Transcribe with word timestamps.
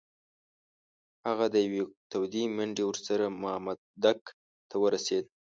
هغه 1.27 1.45
د 1.53 1.55
یوې 1.65 1.81
تودې 2.11 2.43
منډې 2.55 2.83
وروسته 2.85 3.13
مامدک 3.41 4.21
ته 4.69 4.75
ورسېد. 4.83 5.25